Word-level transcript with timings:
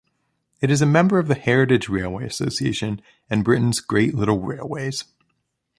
It 0.61 0.71
is 0.71 0.81
a 0.81 0.87
member 0.87 1.19
of 1.19 1.27
the 1.27 1.35
Heritage 1.35 1.87
Railway 1.87 2.25
Association 2.25 3.03
and 3.29 3.43
Britains 3.43 3.79
Great 3.81 4.15
Little 4.15 4.39
Railways. 4.39 5.03